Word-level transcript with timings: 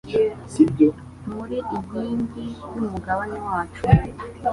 Muri 1.35 1.57
inkingi 1.75 2.45
y'umugabane 2.73 3.37
wacu 3.47 3.83